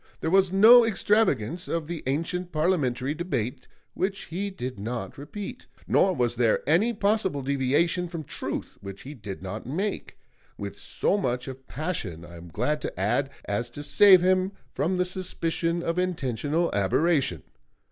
There 0.19 0.31
was 0.31 0.51
no 0.51 0.83
extravagance 0.83 1.67
of 1.67 1.85
the 1.85 2.01
ancient 2.07 2.51
parliamentary 2.51 3.13
debate 3.13 3.67
which 3.93 4.23
he 4.25 4.49
did 4.49 4.79
not 4.79 5.15
repeat; 5.15 5.67
nor 5.87 6.11
was 6.15 6.33
there 6.33 6.67
any 6.67 6.91
possible 6.91 7.43
deviation 7.43 8.07
from 8.07 8.23
truth 8.23 8.79
which 8.81 9.03
he 9.03 9.13
did 9.13 9.43
not 9.43 9.67
make, 9.67 10.17
with 10.57 10.75
so 10.79 11.19
much 11.19 11.47
of 11.47 11.67
passion, 11.67 12.25
I 12.25 12.35
am 12.37 12.47
glad 12.47 12.81
to 12.81 12.99
add, 12.99 13.29
as 13.45 13.69
to 13.69 13.83
save 13.83 14.21
him 14.21 14.53
from 14.73 14.97
the 14.97 15.05
suspicion 15.05 15.83
of 15.83 15.99
intentional 15.99 16.73
aberration. 16.73 17.43